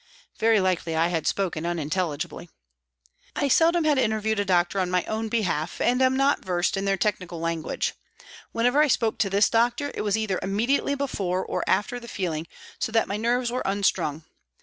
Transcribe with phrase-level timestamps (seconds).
[0.39, 2.49] Very likely I had spoken unintelligibly.
[3.35, 6.85] I seldom had interviewed a doctor on my own behalf, and am not versed in
[6.85, 7.93] their technical language.
[8.51, 12.47] Whenever I spoke to this doctor it was either immediately before or after the feeding,
[12.79, 14.23] so that my nerves were unstrung.